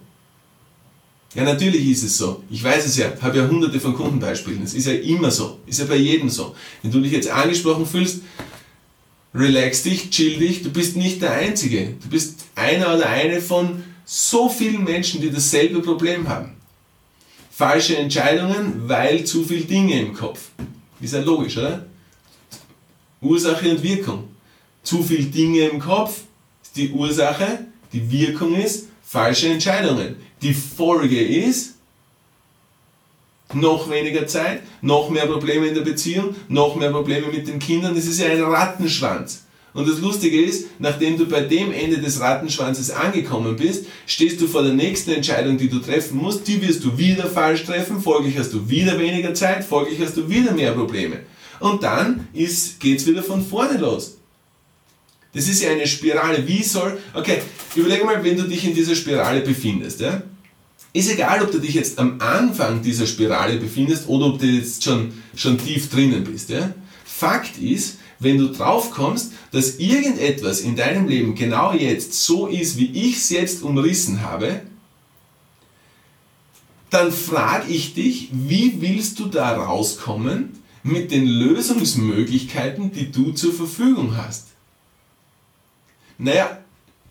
Ja, 1.34 1.42
natürlich 1.42 1.88
ist 1.88 2.04
es 2.04 2.16
so. 2.16 2.44
Ich 2.48 2.62
weiß 2.62 2.86
es 2.86 2.96
ja, 2.96 3.12
habe 3.20 3.38
ja 3.38 3.48
hunderte 3.48 3.80
von 3.80 3.94
Kundenbeispielen. 3.94 4.62
Es 4.62 4.72
ist 4.72 4.86
ja 4.86 4.92
immer 4.92 5.32
so. 5.32 5.58
Ist 5.66 5.80
ja 5.80 5.86
bei 5.86 5.96
jedem 5.96 6.28
so. 6.28 6.54
Wenn 6.82 6.92
du 6.92 7.00
dich 7.00 7.10
jetzt 7.10 7.28
angesprochen 7.28 7.86
fühlst, 7.86 8.20
relax 9.34 9.82
dich, 9.82 10.10
chill 10.10 10.38
dich, 10.38 10.62
du 10.62 10.70
bist 10.70 10.96
nicht 10.96 11.20
der 11.22 11.32
Einzige. 11.32 11.94
Du 12.02 12.08
bist 12.08 12.44
einer 12.54 12.94
oder 12.94 13.08
eine 13.08 13.40
von 13.40 13.82
so 14.04 14.48
vielen 14.48 14.84
Menschen, 14.84 15.20
die 15.20 15.30
dasselbe 15.30 15.80
Problem 15.80 16.28
haben. 16.28 16.52
Falsche 17.50 17.96
Entscheidungen, 17.96 18.88
weil 18.88 19.24
zu 19.24 19.44
viele 19.44 19.64
Dinge 19.64 20.00
im 20.00 20.12
Kopf. 20.12 20.50
Ist 21.00 21.14
ja 21.14 21.20
logisch, 21.20 21.56
oder? 21.56 21.86
Ursache 23.20 23.70
und 23.70 23.82
Wirkung. 23.82 24.28
Zu 24.82 25.02
viele 25.02 25.24
Dinge 25.24 25.68
im 25.68 25.78
Kopf 25.78 26.22
ist 26.62 26.76
die 26.76 26.90
Ursache, 26.90 27.66
die 27.92 28.10
Wirkung 28.10 28.54
ist 28.54 28.88
falsche 29.02 29.48
Entscheidungen. 29.48 30.16
Die 30.42 30.52
Folge 30.52 31.20
ist 31.20 31.73
noch 33.54 33.90
weniger 33.90 34.26
Zeit, 34.26 34.62
noch 34.82 35.10
mehr 35.10 35.26
Probleme 35.26 35.66
in 35.66 35.74
der 35.74 35.82
Beziehung, 35.82 36.34
noch 36.48 36.76
mehr 36.76 36.90
Probleme 36.90 37.28
mit 37.28 37.48
den 37.48 37.58
Kindern. 37.58 37.94
Das 37.94 38.06
ist 38.06 38.20
ja 38.20 38.28
ein 38.28 38.42
Rattenschwanz. 38.42 39.44
Und 39.74 39.88
das 39.88 40.00
Lustige 40.00 40.40
ist, 40.40 40.66
nachdem 40.78 41.18
du 41.18 41.26
bei 41.26 41.40
dem 41.40 41.72
Ende 41.72 41.98
des 41.98 42.20
Rattenschwanzes 42.20 42.92
angekommen 42.92 43.56
bist, 43.56 43.86
stehst 44.06 44.40
du 44.40 44.46
vor 44.46 44.62
der 44.62 44.72
nächsten 44.72 45.10
Entscheidung, 45.10 45.58
die 45.58 45.68
du 45.68 45.80
treffen 45.80 46.16
musst. 46.18 46.46
Die 46.46 46.62
wirst 46.62 46.84
du 46.84 46.96
wieder 46.96 47.26
falsch 47.26 47.64
treffen, 47.64 48.00
folglich 48.00 48.38
hast 48.38 48.52
du 48.52 48.68
wieder 48.68 48.98
weniger 49.00 49.34
Zeit, 49.34 49.64
folglich 49.64 49.98
hast 50.00 50.16
du 50.16 50.28
wieder 50.28 50.52
mehr 50.52 50.72
Probleme. 50.72 51.20
Und 51.58 51.82
dann 51.82 52.28
geht 52.32 52.98
es 52.98 53.06
wieder 53.06 53.22
von 53.22 53.44
vorne 53.44 53.78
los. 53.78 54.18
Das 55.32 55.48
ist 55.48 55.60
ja 55.60 55.70
eine 55.70 55.86
Spirale. 55.88 56.46
Wie 56.46 56.62
soll, 56.62 56.96
okay, 57.12 57.42
überlege 57.74 58.04
mal, 58.04 58.22
wenn 58.22 58.36
du 58.36 58.44
dich 58.44 58.64
in 58.64 58.74
dieser 58.74 58.94
Spirale 58.94 59.40
befindest, 59.40 60.00
ja? 60.00 60.22
Ist 60.94 61.10
egal, 61.10 61.42
ob 61.42 61.50
du 61.50 61.58
dich 61.58 61.74
jetzt 61.74 61.98
am 61.98 62.20
Anfang 62.20 62.80
dieser 62.80 63.08
Spirale 63.08 63.58
befindest 63.58 64.08
oder 64.08 64.26
ob 64.26 64.38
du 64.38 64.46
jetzt 64.46 64.84
schon, 64.84 65.12
schon 65.34 65.58
tief 65.58 65.90
drinnen 65.90 66.22
bist. 66.22 66.50
Ja? 66.50 66.72
Fakt 67.04 67.58
ist, 67.58 67.98
wenn 68.20 68.38
du 68.38 68.52
drauf 68.52 68.92
kommst, 68.92 69.32
dass 69.50 69.80
irgendetwas 69.80 70.60
in 70.60 70.76
deinem 70.76 71.08
Leben 71.08 71.34
genau 71.34 71.72
jetzt 71.72 72.14
so 72.22 72.46
ist, 72.46 72.78
wie 72.78 72.92
ich 72.92 73.16
es 73.16 73.30
jetzt 73.30 73.64
umrissen 73.64 74.22
habe, 74.22 74.62
dann 76.90 77.10
frage 77.10 77.72
ich 77.72 77.94
dich, 77.94 78.28
wie 78.30 78.80
willst 78.80 79.18
du 79.18 79.26
da 79.26 79.56
rauskommen 79.56 80.60
mit 80.84 81.10
den 81.10 81.26
Lösungsmöglichkeiten, 81.26 82.92
die 82.92 83.10
du 83.10 83.32
zur 83.32 83.52
Verfügung 83.52 84.16
hast? 84.16 84.46
Naja, 86.18 86.58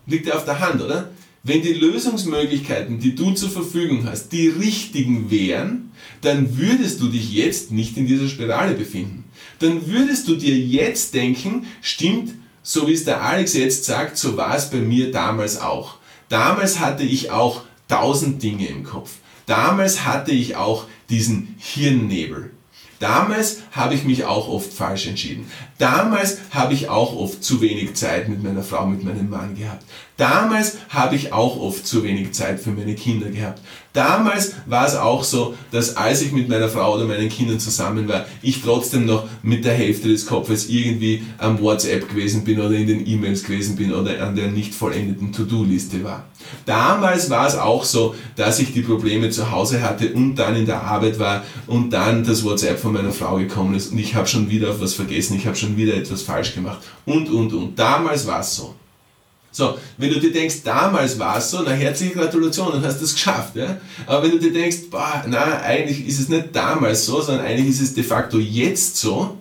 liegt 0.06 0.26
ja 0.26 0.36
auf 0.36 0.46
der 0.46 0.62
Hand, 0.62 0.82
oder? 0.82 1.10
Wenn 1.46 1.62
die 1.62 1.74
Lösungsmöglichkeiten, 1.74 3.00
die 3.02 3.16
du 3.16 3.32
zur 3.32 3.50
Verfügung 3.50 4.08
hast, 4.08 4.30
die 4.30 4.48
richtigen 4.48 5.30
wären, 5.30 5.92
dann 6.22 6.58
würdest 6.58 7.02
du 7.02 7.10
dich 7.10 7.34
jetzt 7.34 7.70
nicht 7.70 7.98
in 7.98 8.08
dieser 8.08 8.30
Spirale 8.30 8.76
befinden. 8.76 9.26
Dann 9.60 9.88
würdest 9.88 10.30
du 10.30 10.38
dir 10.38 10.58
jetzt 10.58 11.14
denken, 11.14 11.66
stimmt, 11.82 12.34
so 12.62 12.88
wie 12.88 12.94
es 12.94 13.04
der 13.04 13.22
Alex 13.22 13.56
jetzt 13.56 13.84
sagt, 13.84 14.18
so 14.18 14.38
war 14.38 14.56
es 14.56 14.70
bei 14.70 14.78
mir 14.78 15.12
damals 15.12 15.60
auch. 15.60 15.98
Damals 16.30 16.80
hatte 16.80 17.04
ich 17.04 17.30
auch 17.32 17.64
tausend 17.90 18.42
Dinge 18.42 18.68
im 18.68 18.86
Kopf. 18.86 19.16
Damals 19.46 20.06
hatte 20.06 20.32
ich 20.32 20.56
auch 20.56 20.86
diesen 21.10 21.56
Hirnnebel. 21.58 22.52
Damals 23.04 23.58
habe 23.74 23.96
ich 23.96 24.06
mich 24.06 24.24
auch 24.24 24.48
oft 24.48 24.72
falsch 24.72 25.08
entschieden. 25.08 25.46
Damals 25.78 26.38
habe 26.52 26.74
ich 26.74 26.88
auch 26.88 27.14
oft 27.14 27.44
zu 27.44 27.60
wenig 27.60 27.96
Zeit 27.96 28.30
mit 28.30 28.42
meiner 28.42 28.64
Frau, 28.64 28.86
mit 28.86 29.04
meinem 29.04 29.30
Mann 29.30 29.58
gehabt. 29.58 29.84
Damals 30.18 30.78
habe 30.90 31.16
ich 31.16 31.34
auch 31.34 31.60
oft 31.60 31.88
zu 31.88 32.04
wenig 32.04 32.34
Zeit 32.34 32.60
für 32.60 32.70
meine 32.70 32.94
Kinder 32.94 33.30
gehabt. 33.30 33.62
Damals 33.94 34.54
war 34.66 34.86
es 34.88 34.96
auch 34.96 35.24
so, 35.24 35.56
dass 35.72 35.98
als 35.98 36.22
ich 36.22 36.32
mit 36.32 36.50
meiner 36.50 36.70
Frau 36.70 36.96
oder 36.96 37.06
meinen 37.06 37.30
Kindern 37.30 37.60
zusammen 37.60 38.08
war, 38.08 38.26
ich 38.42 38.62
trotzdem 38.62 39.06
noch 39.06 39.28
mit 39.42 39.66
der 39.66 39.74
Hälfte 39.74 40.08
des 40.08 40.26
Kopfes 40.26 40.70
irgendwie 40.70 41.24
am 41.38 41.60
WhatsApp 41.62 42.10
gewesen 42.10 42.44
bin 42.44 42.60
oder 42.60 42.76
in 42.76 42.88
den 42.88 43.08
E-Mails 43.08 43.44
gewesen 43.44 43.76
bin 43.76 43.94
oder 43.94 44.24
an 44.24 44.36
der 44.36 44.50
nicht 44.50 44.74
vollendeten 44.74 45.32
To-Do-Liste 45.32 46.04
war. 46.04 46.26
Damals 46.66 47.30
war 47.30 47.48
es 47.48 47.56
auch 47.56 47.84
so, 47.84 48.16
dass 48.36 48.60
ich 48.60 48.74
die 48.74 48.82
Probleme 48.82 49.30
zu 49.30 49.52
Hause 49.52 49.82
hatte 49.82 50.12
und 50.14 50.36
dann 50.36 50.56
in 50.56 50.66
der 50.66 50.84
Arbeit 50.84 51.18
war 51.20 51.44
und 51.68 51.92
dann 51.92 52.24
das 52.24 52.44
WhatsApp 52.44 52.80
von 52.80 52.94
meiner 52.94 53.12
Frau 53.12 53.38
gekommen 53.38 53.76
ist 53.76 53.92
und 53.92 54.00
ich 54.00 54.16
habe 54.16 54.28
schon 54.28 54.50
wieder 54.50 54.72
auf 54.72 54.82
was 54.82 54.94
vergessen, 54.94 55.38
ich 55.38 55.48
habe 55.48 55.56
schon 55.56 55.78
wieder 55.78 55.96
etwas 55.96 56.22
falsch 56.22 56.54
gemacht 56.54 56.80
und 57.06 57.30
und 57.30 57.54
und. 57.54 57.78
Damals 57.78 58.28
war 58.28 58.42
es 58.42 58.56
so. 58.56 58.76
So, 59.56 59.78
wenn 59.98 60.12
du 60.12 60.20
dir 60.20 60.34
denkst, 60.34 60.64
damals 60.64 61.20
war 61.20 61.38
es 61.38 61.52
so, 61.52 61.62
na 61.62 61.70
herzliche 61.72 62.16
Gratulation, 62.16 62.72
dann 62.72 62.84
hast 62.84 63.00
du 63.00 63.06
es 63.06 63.14
geschafft. 63.14 63.56
Ja? 63.56 63.78
Aber 64.08 64.24
wenn 64.24 64.32
du 64.32 64.40
dir 64.40 64.52
denkst, 64.52 64.90
boah, 64.90 65.24
na, 65.28 65.62
eigentlich 65.62 66.08
ist 66.08 66.20
es 66.20 66.28
nicht 66.28 66.48
damals 66.54 67.06
so, 67.06 67.22
sondern 67.22 67.46
eigentlich 67.46 67.70
ist 67.70 67.82
es 67.82 67.94
de 67.94 68.04
facto 68.04 68.40
jetzt 68.40 68.98
so, 68.98 69.38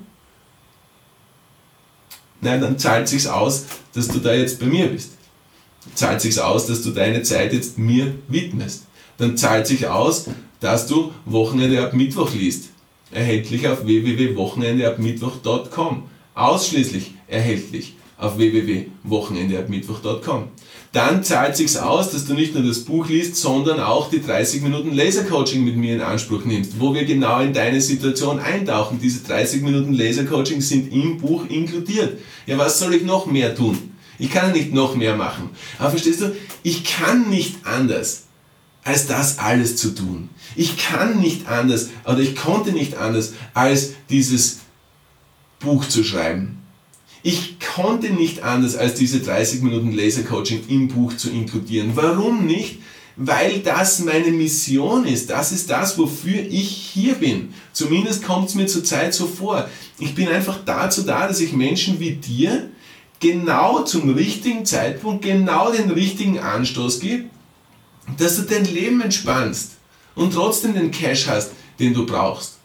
na, 2.42 2.58
dann 2.58 2.78
zahlt 2.78 3.08
sich's 3.08 3.26
aus, 3.26 3.64
dass 3.94 4.08
du 4.08 4.18
da 4.18 4.34
jetzt 4.34 4.60
bei 4.60 4.66
mir 4.66 4.88
bist. 4.88 5.12
Zahlt 5.94 6.20
sich's 6.20 6.36
aus, 6.38 6.66
dass 6.66 6.82
du 6.82 6.90
deine 6.90 7.22
Zeit 7.22 7.54
jetzt 7.54 7.78
mir 7.78 8.12
widmest. 8.28 8.82
Dann 9.16 9.38
zahlt 9.38 9.66
sich 9.66 9.86
aus, 9.86 10.26
dass 10.60 10.86
du 10.86 11.10
Wochenende 11.24 11.82
ab 11.82 11.94
Mittwoch 11.94 12.34
liest. 12.34 12.68
Erhältlich 13.12 13.66
auf 13.66 13.86
www.wochenendeabmittwoch.com. 13.86 16.02
Ausschließlich 16.34 17.14
erhältlich 17.28 17.94
auf 18.22 18.38
www.wochenendeabmittwoch.com. 18.38 20.48
Dann 20.92 21.22
zahlt 21.24 21.56
sich's 21.56 21.76
aus, 21.76 22.12
dass 22.12 22.26
du 22.26 22.34
nicht 22.34 22.54
nur 22.54 22.62
das 22.62 22.80
Buch 22.80 23.08
liest, 23.08 23.36
sondern 23.36 23.80
auch 23.80 24.10
die 24.10 24.22
30 24.22 24.60
Minuten 24.62 24.94
Lasercoaching 24.94 25.64
mit 25.64 25.76
mir 25.76 25.96
in 25.96 26.02
Anspruch 26.02 26.44
nimmst, 26.44 26.78
wo 26.78 26.94
wir 26.94 27.04
genau 27.04 27.40
in 27.40 27.52
deine 27.52 27.80
Situation 27.80 28.38
eintauchen. 28.38 29.00
Diese 29.02 29.24
30 29.24 29.62
Minuten 29.62 29.94
Lasercoaching 29.94 30.60
sind 30.60 30.92
im 30.92 31.18
Buch 31.18 31.46
inkludiert. 31.48 32.20
Ja, 32.46 32.58
was 32.58 32.78
soll 32.78 32.94
ich 32.94 33.02
noch 33.04 33.26
mehr 33.26 33.56
tun? 33.56 33.76
Ich 34.18 34.30
kann 34.30 34.52
nicht 34.52 34.72
noch 34.72 34.94
mehr 34.94 35.16
machen. 35.16 35.50
Aber 35.78 35.90
verstehst 35.90 36.20
du, 36.20 36.36
ich 36.62 36.84
kann 36.84 37.28
nicht 37.28 37.56
anders, 37.64 38.24
als 38.84 39.06
das 39.06 39.38
alles 39.38 39.76
zu 39.76 39.94
tun. 39.94 40.28
Ich 40.54 40.76
kann 40.76 41.18
nicht 41.18 41.48
anders, 41.48 41.88
oder 42.04 42.20
ich 42.20 42.36
konnte 42.36 42.72
nicht 42.72 42.96
anders, 42.96 43.32
als 43.54 43.94
dieses 44.10 44.58
Buch 45.58 45.88
zu 45.88 46.04
schreiben. 46.04 46.61
Ich 47.22 47.60
konnte 47.60 48.10
nicht 48.10 48.42
anders, 48.42 48.76
als 48.76 48.94
diese 48.94 49.20
30 49.20 49.62
Minuten 49.62 49.92
Lasercoaching 49.92 50.64
im 50.68 50.88
Buch 50.88 51.16
zu 51.16 51.30
inkludieren. 51.30 51.92
Warum 51.94 52.46
nicht? 52.46 52.78
Weil 53.14 53.60
das 53.60 54.00
meine 54.00 54.32
Mission 54.32 55.06
ist. 55.06 55.30
Das 55.30 55.52
ist 55.52 55.70
das, 55.70 55.98
wofür 55.98 56.40
ich 56.40 56.68
hier 56.68 57.14
bin. 57.14 57.54
Zumindest 57.72 58.24
kommt 58.24 58.48
es 58.48 58.54
mir 58.54 58.66
zurzeit 58.66 59.14
so 59.14 59.26
vor. 59.26 59.68
Ich 59.98 60.14
bin 60.14 60.28
einfach 60.28 60.58
dazu 60.64 61.02
da, 61.02 61.28
dass 61.28 61.40
ich 61.40 61.52
Menschen 61.52 62.00
wie 62.00 62.12
dir 62.12 62.70
genau 63.20 63.84
zum 63.84 64.12
richtigen 64.14 64.64
Zeitpunkt 64.64 65.24
genau 65.24 65.70
den 65.70 65.90
richtigen 65.90 66.40
Anstoß 66.40 66.98
gebe, 66.98 67.26
dass 68.18 68.36
du 68.36 68.42
dein 68.42 68.64
Leben 68.64 69.00
entspannst 69.00 69.72
und 70.16 70.32
trotzdem 70.32 70.74
den 70.74 70.90
Cash 70.90 71.28
hast, 71.28 71.52
den 71.78 71.94
du 71.94 72.04
brauchst 72.04 72.61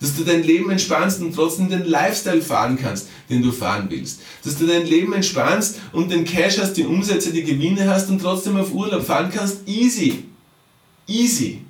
dass 0.00 0.16
du 0.16 0.24
dein 0.24 0.42
Leben 0.42 0.70
entspannst 0.70 1.20
und 1.20 1.34
trotzdem 1.34 1.68
den 1.68 1.84
Lifestyle 1.84 2.40
fahren 2.40 2.78
kannst, 2.80 3.08
den 3.28 3.42
du 3.42 3.52
fahren 3.52 3.86
willst. 3.90 4.20
Dass 4.42 4.56
du 4.56 4.66
dein 4.66 4.86
Leben 4.86 5.12
entspannst 5.12 5.78
und 5.92 6.10
den 6.10 6.24
Cash 6.24 6.58
hast, 6.58 6.74
die 6.74 6.86
Umsätze, 6.86 7.32
die 7.32 7.44
Gewinne 7.44 7.88
hast 7.88 8.08
und 8.08 8.20
trotzdem 8.20 8.56
auf 8.56 8.72
Urlaub 8.72 9.04
fahren 9.04 9.30
kannst. 9.32 9.68
Easy. 9.68 10.24
Easy. 11.06 11.60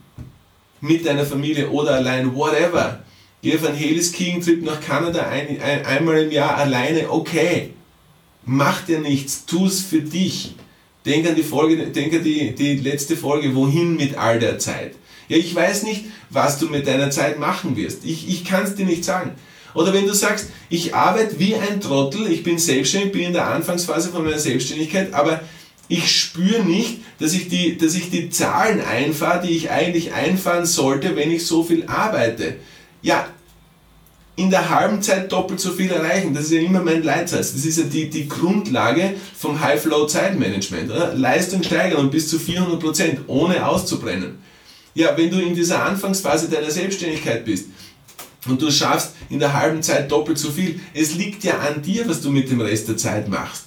Mit 0.81 1.05
deiner 1.05 1.27
Familie 1.27 1.69
oder 1.71 1.95
allein, 1.95 2.35
whatever. 2.35 3.01
Geh 3.43 3.57
auf 3.57 3.67
einen 3.67 3.77
Heli-Skiing-Trip 3.77 4.63
nach 4.65 4.81
Kanada 4.81 5.23
ein, 5.23 5.61
ein, 5.61 5.85
einmal 5.85 6.23
im 6.23 6.31
Jahr 6.31 6.57
alleine, 6.57 7.11
okay. 7.11 7.71
Mach 8.45 8.83
dir 8.83 9.01
nichts, 9.01 9.45
tu 9.45 9.67
es 9.67 9.81
für 9.81 10.01
dich. 10.01 10.55
Denk 11.05 11.27
an 11.27 11.35
die 11.35 11.43
Folge, 11.43 11.87
denk 11.89 12.13
an 12.15 12.23
die, 12.23 12.55
die 12.55 12.77
letzte 12.77 13.17
Folge, 13.17 13.55
wohin 13.55 13.97
mit 13.97 14.17
all 14.17 14.39
der 14.39 14.59
Zeit. 14.59 14.95
Ja, 15.31 15.37
ich 15.37 15.55
weiß 15.55 15.85
nicht, 15.85 16.07
was 16.29 16.59
du 16.59 16.67
mit 16.67 16.89
deiner 16.89 17.13
Zeit 17.13 17.39
machen 17.39 17.77
wirst. 17.77 18.05
Ich, 18.05 18.29
ich 18.29 18.45
kann 18.45 18.65
es 18.65 18.75
dir 18.75 18.85
nicht 18.85 19.05
sagen. 19.05 19.31
Oder 19.75 19.95
wenn 19.95 20.09
du 20.09 20.13
sagst, 20.13 20.49
ich 20.69 20.93
arbeite 20.97 21.39
wie 21.39 21.55
ein 21.55 21.81
Trottel, 21.81 22.27
ich 22.27 22.43
bin 22.43 22.59
selbstständig, 22.59 23.13
bin 23.13 23.23
in 23.23 23.33
der 23.33 23.47
Anfangsphase 23.47 24.11
von 24.11 24.25
meiner 24.25 24.41
Selbstständigkeit, 24.41 25.15
aber 25.15 25.41
ich 25.87 26.11
spüre 26.11 26.65
nicht, 26.65 27.03
dass 27.21 27.33
ich, 27.33 27.49
die, 27.49 27.79
dass 27.79 27.95
ich 27.95 28.11
die 28.11 28.31
Zahlen 28.31 28.81
einfahre, 28.81 29.47
die 29.47 29.57
ich 29.57 29.71
eigentlich 29.71 30.13
einfahren 30.15 30.67
sollte, 30.67 31.15
wenn 31.15 31.31
ich 31.31 31.47
so 31.47 31.63
viel 31.63 31.87
arbeite. 31.87 32.57
Ja, 33.01 33.29
in 34.35 34.51
der 34.51 34.69
halben 34.69 35.01
Zeit 35.01 35.31
doppelt 35.31 35.61
so 35.61 35.71
viel 35.71 35.93
erreichen. 35.93 36.35
Das 36.35 36.47
ist 36.47 36.53
ja 36.53 36.61
immer 36.61 36.81
mein 36.81 37.05
Leitsatz. 37.05 37.53
Das 37.53 37.65
ist 37.65 37.79
ja 37.79 37.85
die, 37.85 38.11
die 38.11 38.29
Grundlage 38.29 39.15
vom 39.39 39.61
High-Flow-Zeitmanagement. 39.61 40.91
Leistung 41.15 41.63
steigern 41.63 42.11
bis 42.11 42.29
zu 42.29 42.37
400%, 42.37 43.29
ohne 43.29 43.65
auszubrennen. 43.65 44.50
Ja, 44.95 45.17
wenn 45.17 45.31
du 45.31 45.39
in 45.41 45.55
dieser 45.55 45.85
Anfangsphase 45.85 46.49
deiner 46.49 46.71
Selbstständigkeit 46.71 47.45
bist 47.45 47.67
und 48.49 48.61
du 48.61 48.71
schaffst 48.71 49.13
in 49.29 49.39
der 49.39 49.53
halben 49.53 49.83
Zeit 49.83 50.11
doppelt 50.11 50.39
so 50.39 50.51
viel, 50.51 50.81
es 50.95 51.15
liegt 51.15 51.45
ja 51.45 51.59
an 51.59 51.83
dir, 51.83 52.09
was 52.09 52.21
du 52.21 52.31
mit 52.31 52.51
dem 52.51 52.61
Rest 52.61 52.89
der 52.89 52.97
Zeit 52.97 53.29
machst. 53.29 53.67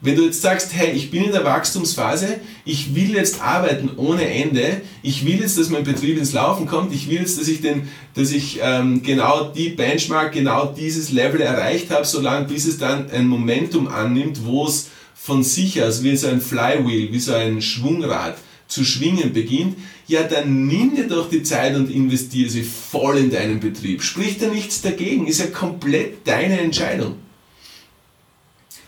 Wenn 0.00 0.14
du 0.14 0.22
jetzt 0.26 0.40
sagst, 0.40 0.72
hey, 0.74 0.92
ich 0.92 1.10
bin 1.10 1.24
in 1.24 1.32
der 1.32 1.44
Wachstumsphase, 1.44 2.38
ich 2.64 2.94
will 2.94 3.16
jetzt 3.16 3.42
arbeiten 3.42 3.90
ohne 3.96 4.30
Ende, 4.32 4.80
ich 5.02 5.26
will 5.26 5.40
jetzt, 5.40 5.58
dass 5.58 5.70
mein 5.70 5.82
Betrieb 5.82 6.18
ins 6.18 6.32
Laufen 6.32 6.66
kommt, 6.66 6.94
ich 6.94 7.10
will 7.10 7.18
jetzt, 7.18 7.38
dass 7.40 7.48
ich, 7.48 7.62
den, 7.62 7.88
dass 8.14 8.30
ich 8.30 8.60
ähm, 8.62 9.02
genau 9.02 9.48
die 9.48 9.70
Benchmark, 9.70 10.32
genau 10.32 10.66
dieses 10.66 11.10
Level 11.10 11.40
erreicht 11.40 11.90
habe, 11.90 12.04
solange 12.04 12.46
bis 12.46 12.64
es 12.66 12.78
dann 12.78 13.10
ein 13.10 13.26
Momentum 13.26 13.88
annimmt, 13.88 14.44
wo 14.44 14.66
es 14.66 14.88
von 15.16 15.42
sich 15.42 15.82
aus 15.82 16.04
wie 16.04 16.16
so 16.16 16.28
ein 16.28 16.40
Flywheel, 16.40 17.12
wie 17.12 17.18
so 17.18 17.34
ein 17.34 17.60
Schwungrad 17.60 18.36
zu 18.68 18.84
schwingen 18.84 19.32
beginnt, 19.32 19.76
ja 20.06 20.22
dann 20.22 20.66
nimm 20.66 20.94
dir 20.94 21.08
doch 21.08 21.28
die 21.28 21.42
Zeit 21.42 21.74
und 21.74 21.90
investiere 21.90 22.50
sie 22.50 22.62
voll 22.62 23.18
in 23.18 23.30
deinen 23.30 23.60
Betrieb. 23.60 24.02
Sprich 24.02 24.38
da 24.38 24.48
nichts 24.48 24.82
dagegen, 24.82 25.26
ist 25.26 25.40
ja 25.40 25.46
komplett 25.46 26.26
deine 26.26 26.60
Entscheidung. 26.60 27.16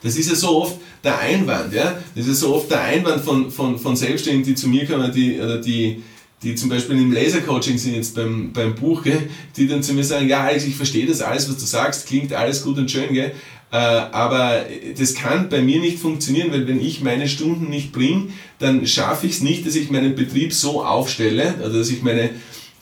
Das 0.03 0.17
ist 0.17 0.29
ja 0.29 0.35
so 0.35 0.63
oft 0.63 0.77
der 1.03 1.19
Einwand, 1.19 1.75
ja. 1.75 1.99
Das 2.15 2.27
ist 2.27 2.29
ja 2.29 2.35
so 2.49 2.55
oft 2.55 2.71
der 2.71 2.83
Einwand 2.83 3.23
von, 3.25 3.51
von, 3.51 3.79
von 3.79 3.97
Selbstständigen, 3.97 4.47
die 4.47 4.55
zu 4.55 4.69
mir 4.69 4.87
kommen, 4.87 5.13
die, 5.13 5.39
oder 5.39 5.59
die, 5.59 6.03
die 6.43 6.55
zum 6.55 6.69
Beispiel 6.69 6.97
im 6.97 7.13
Lasercoaching 7.13 7.77
sind 7.77 7.97
jetzt 7.97 8.15
beim, 8.15 8.53
beim 8.53 8.75
Buch, 8.75 9.03
gell, 9.03 9.29
die 9.57 9.67
dann 9.67 9.83
zu 9.83 9.93
mir 9.93 10.05
sagen, 10.05 10.29
ja 10.29 10.43
Alex, 10.45 10.65
ich 10.65 10.77
verstehe 10.77 11.07
das 11.07 11.21
alles, 11.21 11.49
was 11.49 11.59
du 11.59 11.67
sagst, 11.67 12.07
klingt 12.07 12.33
alles 12.33 12.63
gut 12.63 12.79
und 12.79 12.91
schön, 12.91 13.13
gell, 13.13 13.33
aber 13.77 14.65
das 14.99 15.15
kann 15.15 15.49
bei 15.49 15.63
mir 15.63 15.81
nicht 15.81 15.99
funktionieren, 15.99 16.51
weil 16.51 16.67
wenn 16.67 16.81
ich 16.81 17.03
meine 17.03 17.29
Stunden 17.29 17.71
nicht 17.71 17.93
bringe, 17.93 18.29
dann 18.59 18.87
schaffe 18.87 19.27
ich 19.27 19.35
es 19.35 19.41
nicht, 19.43 19.65
dass 19.67 19.77
ich 19.77 19.91
meinen 19.91 20.15
Betrieb 20.17 20.53
so 20.53 20.85
aufstelle, 20.85 21.55
also 21.63 21.79
dass 21.79 21.91
ich 21.91 22.03
meine, 22.03 22.31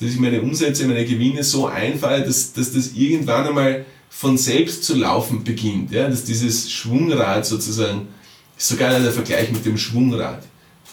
dass 0.01 0.11
ich 0.11 0.19
meine 0.19 0.41
Umsätze, 0.41 0.87
meine 0.87 1.05
Gewinne 1.05 1.45
so 1.45 1.67
einfalle, 1.67 2.25
dass, 2.25 2.53
dass 2.53 2.73
das 2.73 2.93
irgendwann 2.95 3.49
einmal 3.49 3.85
von 4.09 4.39
selbst 4.39 4.85
zu 4.85 4.97
laufen 4.97 5.45
beginnt. 5.45 5.93
Ja? 5.93 6.09
Dass 6.09 6.25
dieses 6.25 6.71
Schwungrad 6.71 7.45
sozusagen, 7.45 8.09
sogar 8.57 8.99
der 8.99 9.13
Vergleich 9.13 9.51
mit 9.53 9.65
dem 9.67 9.77
Schwungrad, 9.77 10.43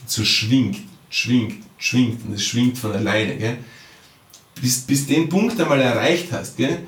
so 0.05 0.23
schwingt, 0.23 0.77
schwingt, 1.09 1.63
schwingt 1.77 2.25
und 2.25 2.33
es 2.33 2.45
schwingt 2.45 2.77
von 2.77 2.91
alleine. 2.91 3.37
Gell? 3.37 3.57
Bis, 4.61 4.81
bis 4.81 5.07
den 5.07 5.29
Punkt 5.29 5.59
einmal 5.59 5.81
erreicht 5.81 6.27
hast, 6.31 6.57
gell? 6.57 6.79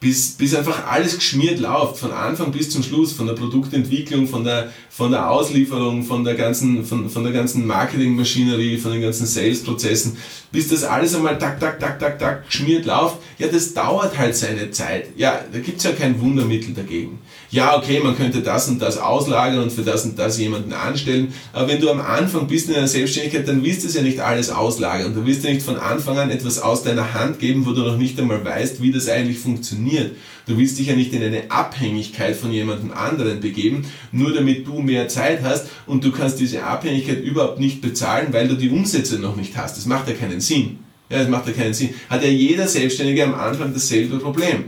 Bis, 0.00 0.30
bis 0.30 0.54
einfach 0.54 0.86
alles 0.86 1.14
geschmiert 1.14 1.60
läuft, 1.60 1.98
von 1.98 2.10
Anfang 2.10 2.50
bis 2.50 2.70
zum 2.70 2.82
Schluss, 2.82 3.12
von 3.12 3.26
der 3.26 3.34
Produktentwicklung, 3.34 4.26
von 4.26 4.44
der, 4.44 4.72
von 4.88 5.10
der 5.10 5.30
Auslieferung, 5.30 6.02
von 6.02 6.24
der 6.24 6.34
ganzen, 6.34 6.86
von, 6.86 7.10
von 7.10 7.22
der 7.22 7.34
ganzen 7.34 7.66
Marketingmaschinerie, 7.66 8.78
von 8.78 8.92
den 8.92 9.02
ganzen 9.02 9.26
Sales-Prozessen, 9.26 10.16
bis 10.50 10.68
das 10.68 10.84
alles 10.84 11.14
einmal 11.14 11.38
tak, 11.38 11.60
tak, 11.60 11.78
tak, 11.78 11.98
tak, 11.98 12.18
tak 12.18 12.46
geschmiert 12.46 12.86
läuft, 12.86 13.18
ja, 13.36 13.48
das 13.48 13.74
dauert 13.74 14.16
halt 14.16 14.34
seine 14.34 14.70
Zeit. 14.70 15.08
Ja, 15.16 15.44
da 15.52 15.58
gibt's 15.58 15.84
ja 15.84 15.92
kein 15.92 16.18
Wundermittel 16.18 16.72
dagegen. 16.72 17.18
Ja, 17.52 17.76
okay, 17.76 17.98
man 17.98 18.16
könnte 18.16 18.42
das 18.42 18.68
und 18.68 18.80
das 18.80 18.96
auslagern 18.96 19.58
und 19.64 19.72
für 19.72 19.82
das 19.82 20.04
und 20.04 20.16
das 20.16 20.38
jemanden 20.38 20.72
anstellen, 20.72 21.34
aber 21.52 21.66
wenn 21.66 21.80
du 21.80 21.90
am 21.90 22.00
Anfang 22.00 22.46
bist 22.46 22.68
in 22.68 22.76
einer 22.76 22.86
Selbstständigkeit, 22.86 23.48
dann 23.48 23.64
willst 23.64 23.82
du 23.82 23.88
es 23.88 23.94
ja 23.94 24.02
nicht 24.02 24.20
alles 24.20 24.50
auslagern. 24.50 25.14
Du 25.14 25.26
willst 25.26 25.42
ja 25.42 25.50
nicht 25.50 25.64
von 25.64 25.76
Anfang 25.76 26.16
an 26.16 26.30
etwas 26.30 26.60
aus 26.60 26.84
deiner 26.84 27.12
Hand 27.12 27.40
geben, 27.40 27.66
wo 27.66 27.72
du 27.72 27.80
noch 27.80 27.96
nicht 27.96 28.20
einmal 28.20 28.44
weißt, 28.44 28.80
wie 28.80 28.92
das 28.92 29.08
eigentlich 29.08 29.40
funktioniert. 29.40 30.12
Du 30.46 30.58
willst 30.58 30.78
dich 30.78 30.86
ja 30.86 30.94
nicht 30.94 31.12
in 31.12 31.24
eine 31.24 31.50
Abhängigkeit 31.50 32.36
von 32.36 32.52
jemandem 32.52 32.92
anderen 32.92 33.40
begeben, 33.40 33.84
nur 34.12 34.32
damit 34.32 34.68
du 34.68 34.80
mehr 34.80 35.08
Zeit 35.08 35.42
hast 35.42 35.66
und 35.86 36.04
du 36.04 36.12
kannst 36.12 36.38
diese 36.38 36.62
Abhängigkeit 36.62 37.20
überhaupt 37.20 37.58
nicht 37.58 37.80
bezahlen, 37.80 38.28
weil 38.30 38.46
du 38.46 38.54
die 38.54 38.70
Umsätze 38.70 39.18
noch 39.18 39.34
nicht 39.34 39.56
hast. 39.56 39.76
Das 39.76 39.86
macht 39.86 40.08
ja 40.08 40.14
keinen 40.14 40.40
Sinn. 40.40 40.78
Ja, 41.08 41.18
das 41.18 41.28
macht 41.28 41.48
ja 41.48 41.52
keinen 41.52 41.74
Sinn. 41.74 41.90
Hat 42.08 42.22
ja 42.22 42.28
jeder 42.28 42.68
Selbstständige 42.68 43.24
am 43.24 43.34
Anfang 43.34 43.72
dasselbe 43.72 44.18
Problem. 44.18 44.66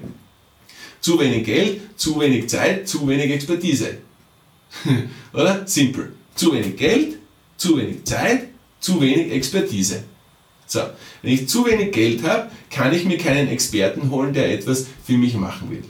Zu 1.02 1.20
wenig 1.20 1.44
Geld, 1.44 1.80
zu 1.96 2.18
wenig 2.18 2.48
Zeit, 2.48 2.88
zu 2.88 3.06
wenig 3.06 3.30
Expertise. 3.30 3.98
Oder? 5.34 5.66
Simpel. 5.66 6.14
Zu 6.34 6.54
wenig 6.54 6.76
Geld, 6.76 7.18
zu 7.58 7.76
wenig 7.76 8.04
Zeit, 8.04 8.48
zu 8.80 9.00
wenig 9.00 9.30
Expertise. 9.32 10.04
So, 10.66 10.80
wenn 11.20 11.32
ich 11.34 11.48
zu 11.48 11.66
wenig 11.66 11.92
Geld 11.92 12.22
habe, 12.22 12.50
kann 12.70 12.94
ich 12.94 13.04
mir 13.04 13.18
keinen 13.18 13.48
Experten 13.48 14.10
holen, 14.10 14.32
der 14.32 14.50
etwas 14.50 14.86
für 15.04 15.18
mich 15.18 15.34
machen 15.34 15.70
will. 15.70 15.84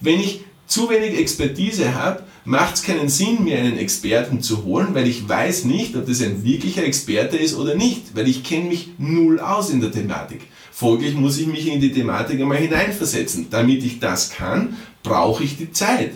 Wenn 0.00 0.20
ich 0.20 0.44
zu 0.66 0.88
wenig 0.90 1.18
Expertise 1.18 1.94
habe, 1.94 2.22
macht 2.44 2.76
es 2.76 2.82
keinen 2.82 3.08
Sinn, 3.08 3.42
mir 3.42 3.58
einen 3.58 3.78
Experten 3.78 4.42
zu 4.42 4.64
holen, 4.64 4.94
weil 4.94 5.08
ich 5.08 5.28
weiß 5.28 5.64
nicht, 5.64 5.96
ob 5.96 6.06
das 6.06 6.22
ein 6.22 6.44
wirklicher 6.44 6.84
Experte 6.84 7.36
ist 7.36 7.54
oder 7.54 7.74
nicht, 7.74 8.14
weil 8.14 8.28
ich 8.28 8.44
kenne 8.44 8.68
mich 8.68 8.90
null 8.98 9.40
aus 9.40 9.70
in 9.70 9.80
der 9.80 9.90
Thematik. 9.90 10.42
Folglich 10.78 11.14
muss 11.14 11.38
ich 11.38 11.46
mich 11.46 11.66
in 11.68 11.80
die 11.80 11.90
Thematik 11.90 12.38
einmal 12.38 12.58
hineinversetzen. 12.58 13.48
Damit 13.48 13.82
ich 13.82 13.98
das 13.98 14.28
kann, 14.28 14.76
brauche 15.02 15.42
ich 15.42 15.56
die 15.56 15.72
Zeit. 15.72 16.12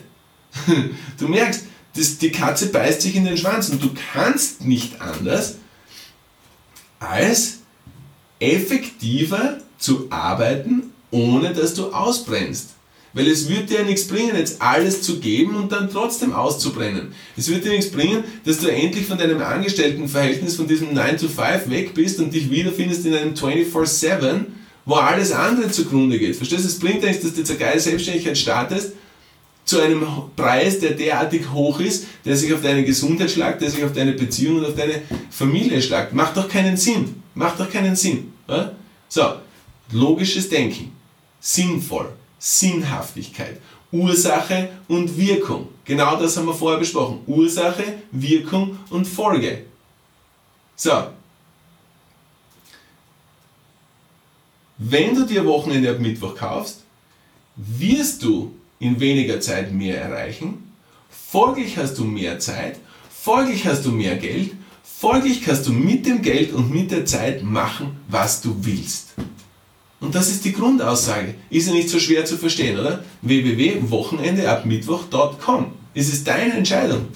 Du 1.16 1.28
merkst, 1.28 1.64
das, 1.96 2.18
die 2.18 2.30
Katze 2.30 2.66
beißt 2.66 3.00
sich 3.00 3.16
in 3.16 3.24
den 3.24 3.38
Schwanz 3.38 3.70
und 3.70 3.82
du 3.82 3.88
kannst 4.12 4.66
nicht 4.66 5.00
anders, 5.00 5.54
als 6.98 7.60
effektiver 8.38 9.60
zu 9.78 10.08
arbeiten, 10.10 10.92
ohne 11.10 11.54
dass 11.54 11.72
du 11.72 11.94
ausbrennst. 11.94 12.74
Weil 13.12 13.26
es 13.26 13.48
wird 13.48 13.70
dir 13.70 13.82
nichts 13.82 14.06
bringen, 14.06 14.36
jetzt 14.36 14.62
alles 14.62 15.02
zu 15.02 15.18
geben 15.18 15.56
und 15.56 15.72
dann 15.72 15.90
trotzdem 15.90 16.32
auszubrennen. 16.32 17.12
Es 17.36 17.50
wird 17.50 17.64
dir 17.64 17.72
nichts 17.72 17.90
bringen, 17.90 18.22
dass 18.44 18.58
du 18.58 18.68
endlich 18.68 19.06
von 19.06 19.18
deinem 19.18 19.42
Angestelltenverhältnis, 19.42 20.56
von 20.56 20.68
diesem 20.68 20.94
9 20.94 21.18
to 21.18 21.28
5 21.28 21.68
weg 21.68 21.94
bist 21.94 22.20
und 22.20 22.32
dich 22.32 22.50
wiederfindest 22.50 23.06
in 23.06 23.14
einem 23.14 23.34
24-7, 23.34 24.44
wo 24.84 24.94
alles 24.94 25.32
andere 25.32 25.70
zugrunde 25.70 26.18
geht. 26.18 26.36
Verstehst 26.36 26.64
du? 26.64 26.68
Es 26.68 26.78
bringt 26.78 27.02
nichts, 27.02 27.22
dass 27.22 27.32
du 27.32 27.40
jetzt 27.40 27.50
eine 27.50 27.58
geile 27.58 27.80
Selbstständigkeit 27.80 28.38
startest, 28.38 28.92
zu 29.64 29.80
einem 29.80 30.04
Preis, 30.36 30.80
der 30.80 30.92
derartig 30.92 31.50
hoch 31.52 31.78
ist, 31.80 32.06
der 32.24 32.36
sich 32.36 32.52
auf 32.52 32.62
deine 32.62 32.84
Gesundheit 32.84 33.30
schlagt, 33.30 33.62
der 33.62 33.70
sich 33.70 33.84
auf 33.84 33.92
deine 33.92 34.12
Beziehung 34.12 34.58
und 34.58 34.66
auf 34.66 34.74
deine 34.74 35.02
Familie 35.30 35.80
schlagt. 35.80 36.12
Macht 36.12 36.36
doch 36.36 36.48
keinen 36.48 36.76
Sinn. 36.76 37.22
Macht 37.34 37.60
doch 37.60 37.70
keinen 37.70 37.94
Sinn. 37.94 38.32
Ja? 38.48 38.72
So, 39.08 39.34
logisches 39.92 40.48
Denken. 40.48 40.92
Sinnvoll. 41.38 42.08
Sinnhaftigkeit. 42.40 43.60
Ursache 43.92 44.70
und 44.88 45.16
Wirkung. 45.16 45.68
Genau 45.84 46.16
das 46.16 46.36
haben 46.36 46.46
wir 46.46 46.54
vorher 46.54 46.80
besprochen. 46.80 47.20
Ursache, 47.26 47.84
Wirkung 48.10 48.78
und 48.90 49.06
Folge. 49.06 49.66
So. 50.74 51.08
Wenn 54.78 55.14
du 55.14 55.26
dir 55.26 55.44
Wochenende 55.44 55.90
ab 55.90 56.00
Mittwoch 56.00 56.34
kaufst, 56.34 56.84
wirst 57.56 58.22
du 58.22 58.54
in 58.78 58.98
weniger 58.98 59.40
Zeit 59.40 59.72
mehr 59.72 60.00
erreichen. 60.00 60.72
Folglich 61.10 61.76
hast 61.76 61.98
du 61.98 62.04
mehr 62.04 62.38
Zeit. 62.38 62.78
Folglich 63.10 63.66
hast 63.66 63.84
du 63.84 63.92
mehr 63.92 64.16
Geld. 64.16 64.52
Folglich 64.82 65.42
kannst 65.42 65.66
du 65.66 65.72
mit 65.72 66.06
dem 66.06 66.22
Geld 66.22 66.52
und 66.52 66.70
mit 66.70 66.90
der 66.90 67.04
Zeit 67.04 67.42
machen, 67.42 68.00
was 68.08 68.40
du 68.40 68.54
willst. 68.64 69.14
Und 70.00 70.14
das 70.14 70.30
ist 70.30 70.44
die 70.44 70.52
Grundaussage. 70.52 71.34
Ist 71.50 71.66
ja 71.68 71.74
nicht 71.74 71.90
so 71.90 72.00
schwer 72.00 72.24
zu 72.24 72.38
verstehen, 72.38 72.78
oder? 72.78 73.04
www.wochenendeabmittwoch.com. 73.22 75.72
Es 75.94 76.08
ist 76.08 76.26
deine 76.26 76.54
Entscheidung. 76.54 77.06